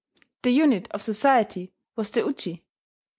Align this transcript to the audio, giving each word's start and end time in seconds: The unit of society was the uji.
The 0.41 0.49
unit 0.49 0.87
of 0.89 1.03
society 1.03 1.73
was 1.95 2.09
the 2.09 2.25
uji. 2.25 2.65